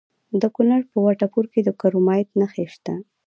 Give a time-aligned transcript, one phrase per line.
[0.41, 2.93] د کونړ په وټه پور کې د کرومایټ نښې شته.